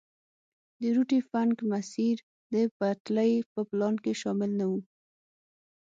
د 0.81 0.83
روټي 0.95 1.19
فنک 1.29 1.57
مسیر 1.71 2.15
د 2.53 2.55
پټلۍ 2.77 3.33
په 3.51 3.59
پلان 3.69 3.95
کې 4.03 4.13
شامل 4.21 4.51
نه 4.59 4.65
وو. 4.71 4.79